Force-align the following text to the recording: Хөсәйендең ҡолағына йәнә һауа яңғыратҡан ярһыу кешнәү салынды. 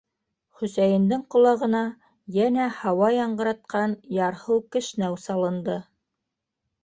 Хөсәйендең 0.59 1.19
ҡолағына 1.33 1.81
йәнә 2.37 2.65
һауа 2.79 3.11
яңғыратҡан 3.15 3.93
ярһыу 4.21 4.63
кешнәү 4.77 5.21
салынды. 5.27 5.77